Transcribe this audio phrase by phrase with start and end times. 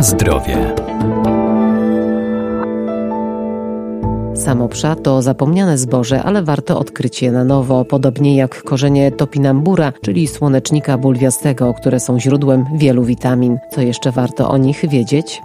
[0.00, 0.74] Zdrowie.
[4.34, 10.26] Samopsza to zapomniane zboże, ale warto odkryć je na nowo, podobnie jak korzenie topinambura, czyli
[10.26, 13.58] słonecznika bulwiastego, które są źródłem wielu witamin.
[13.70, 15.42] Co jeszcze warto o nich wiedzieć?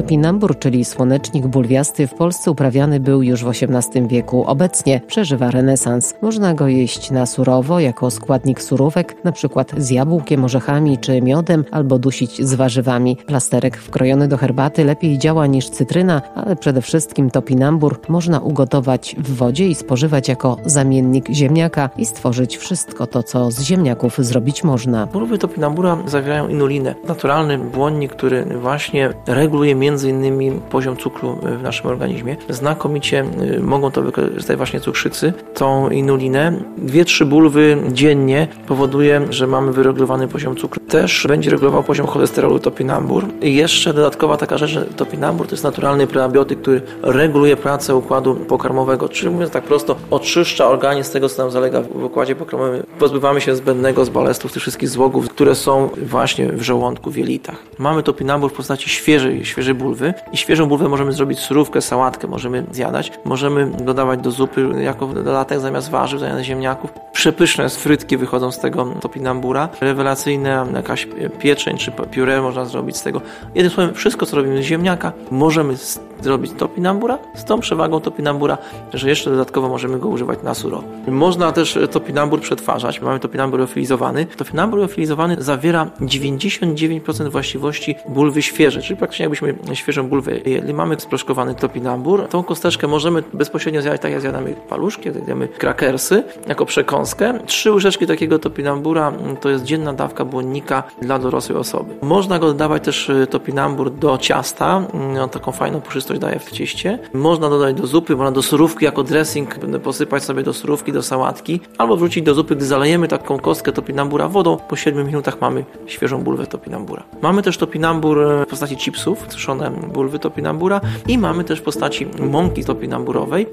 [0.00, 4.44] Topinambur, czyli słonecznik bulwiasty, w Polsce uprawiany był już w XVIII wieku.
[4.46, 6.14] Obecnie przeżywa renesans.
[6.22, 9.64] Można go jeść na surowo, jako składnik surówek, np.
[9.76, 13.16] z jabłkiem, orzechami czy miodem, albo dusić z warzywami.
[13.26, 19.36] Plasterek wkrojony do herbaty lepiej działa niż cytryna, ale przede wszystkim topinambur można ugotować w
[19.36, 25.06] wodzie i spożywać jako zamiennik ziemniaka i stworzyć wszystko to, co z ziemniaków zrobić można.
[25.06, 31.86] Bulwy topinambura zawierają inulinę, naturalny błonnik, który właśnie reguluje między innymi poziom cukru w naszym
[31.86, 32.36] organizmie.
[32.48, 33.24] Znakomicie
[33.56, 36.52] y, mogą to wykorzystać właśnie cukrzycy, tą inulinę.
[36.78, 40.80] Dwie, trzy bulwy dziennie powoduje, że mamy wyregulowany poziom cukru.
[40.88, 43.24] Też będzie regulował poziom cholesterolu topinambur.
[43.42, 48.34] I jeszcze dodatkowa taka rzecz, że topinambur to jest naturalny prebiotyk, który reguluje pracę układu
[48.34, 52.82] pokarmowego, czyli mówiąc tak prosto, oczyszcza organizm z tego, co nam zalega w układzie pokarmowym.
[52.98, 57.56] Pozbywamy się zbędnego z balestów, tych wszystkich złogów, które są właśnie w żołądku, w jelitach.
[57.78, 62.64] Mamy topinambur w postaci świeżej, świeżej bulwy i świeżą bulwę możemy zrobić surówkę, sałatkę, możemy
[62.70, 66.92] zjadać, możemy dodawać do zupy jako dodatek zamiast warzyw, zamiast ziemniaków.
[67.12, 71.08] Przepyszne frytki wychodzą z tego topinambura, rewelacyjne jakaś
[71.38, 73.20] pieczeń czy pióre można zrobić z tego.
[73.54, 75.76] Jednym słowem, wszystko co robimy z ziemniaka możemy
[76.22, 78.58] zrobić topinambura z tą przewagą topinambura,
[78.94, 80.84] że jeszcze dodatkowo możemy go używać na surowo.
[81.08, 83.00] Można też topinambur przetwarzać.
[83.00, 84.26] Mamy topinambur liofilizowany.
[84.26, 90.74] Topinambur liofilizowany zawiera 99% właściwości bulwy świeżej, czyli praktycznie jakbyśmy świeżą bulwę jedli.
[90.74, 92.28] Mamy sproszkowany topinambur.
[92.28, 97.38] Tą kosteczkę możemy bezpośrednio zjadać tak jak zjadamy paluszki, zjadamy krakersy jako przekąskę.
[97.46, 101.94] Trzy łyżeczki takiego topinambura to jest dzienna dawka błonnika dla dorosłej osoby.
[102.02, 104.82] Można go dodawać też topinambur do ciasta,
[105.14, 106.98] no, taką fajną puszystość daje w cieście.
[107.14, 111.60] Można dodać do zupy, można do surówki jako dressing posypać sobie do surówki, do sałatki,
[111.78, 114.56] albo wrzucić do zupy, gdy zalejemy taką kostkę topinambura wodą.
[114.68, 117.02] Po 7 minutach mamy świeżą bulwę topinambura.
[117.22, 119.26] Mamy też topinambur w postaci chipsów,
[119.60, 123.46] suszone bulwy topinambura i mamy też w postaci mąki topinamburowej.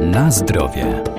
[0.00, 1.15] Na zdrowie.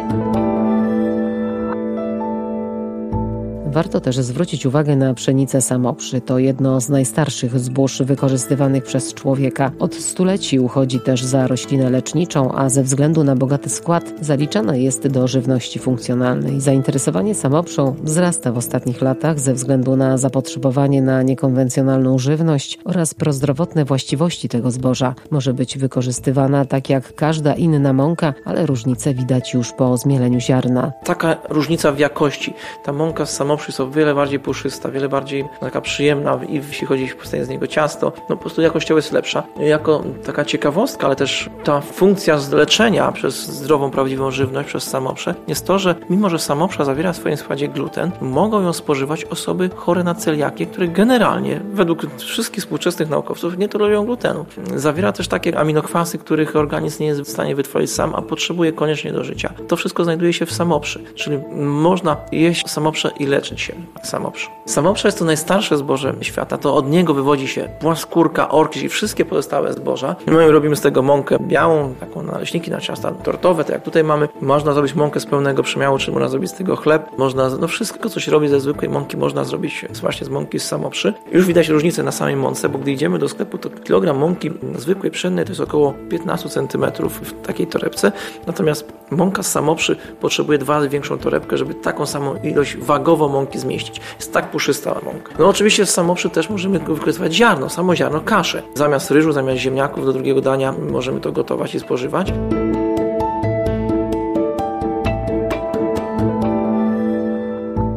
[3.71, 6.21] Warto też zwrócić uwagę na pszenicę samoprzy.
[6.21, 9.71] To jedno z najstarszych zbóż wykorzystywanych przez człowieka.
[9.79, 15.07] Od stuleci uchodzi też za roślinę leczniczą, a ze względu na bogaty skład zaliczana jest
[15.07, 16.61] do żywności funkcjonalnej.
[16.61, 23.85] Zainteresowanie samoprzą wzrasta w ostatnich latach ze względu na zapotrzebowanie na niekonwencjonalną żywność oraz prozdrowotne
[23.85, 25.15] właściwości tego zboża.
[25.31, 30.91] Może być wykorzystywana tak jak każda inna mąka, ale różnice widać już po zmieleniu ziarna.
[31.03, 32.53] Taka różnica w jakości.
[32.85, 36.87] Ta mąka z samoprzy jest o wiele bardziej puszysta, wiele bardziej taka przyjemna i jeśli
[36.87, 39.43] chodzi powstanie z niego ciasto, no po prostu jakościowo jest lepsza.
[39.59, 45.65] Jako taka ciekawostka, ale też ta funkcja leczenia przez zdrową, prawdziwą żywność, przez samoprze jest
[45.65, 50.03] to, że mimo, że samoprza zawiera w swoim składzie gluten, mogą ją spożywać osoby chore
[50.03, 54.45] na celiakię, które generalnie, według wszystkich współczesnych naukowców, nie tolerują glutenu.
[54.75, 59.13] Zawiera też takie aminokwasy, których organizm nie jest w stanie wytworzyć sam, a potrzebuje koniecznie
[59.13, 59.53] do życia.
[59.67, 64.51] To wszystko znajduje się w samoprzy, czyli można jeść samoprze i leczyć się samoprz.
[64.65, 69.25] Samoprze jest to najstarsze zboże świata, to od niego wywodzi się płaskórka, orkiś i wszystkie
[69.25, 70.15] pozostałe zboża.
[70.27, 74.29] My robimy z tego mąkę białą, taką naleśniki na ciasta tortowe, tak jak tutaj mamy.
[74.41, 77.09] Można zrobić mąkę z pełnego przemiału, czy można zrobić z tego chleb.
[77.17, 80.65] Można, no wszystko, co się robi ze zwykłej mąki, można zrobić właśnie z mąki z
[80.65, 81.13] samoprzy.
[81.31, 85.11] Już widać różnicę na samej mące, bo gdy idziemy do sklepu, to kilogram mąki zwykłej
[85.11, 88.11] pszennej to jest około 15 cm w takiej torebce,
[88.47, 93.59] natomiast mąka z samoprzy potrzebuje dwa razy większą torebkę, żeby taką samą ilość wagowo mąki
[93.59, 94.01] zmieścić.
[94.19, 95.33] Jest tak puszysta mąka.
[95.39, 98.63] No oczywiście z samoprzy też możemy wykorzystywać ziarno, samo ziarno, kaszę.
[98.73, 102.33] Zamiast ryżu, zamiast ziemniaków do drugiego dania możemy to gotować i spożywać.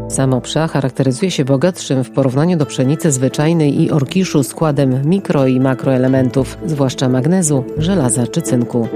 [0.09, 6.59] Samoprza charakteryzuje się bogatszym w porównaniu do pszenicy zwyczajnej i orkiszu składem mikro i makroelementów,
[6.67, 8.89] zwłaszcza magnezu, żelaza czy cynku.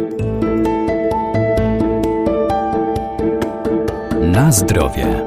[4.21, 5.25] Na zdrowie.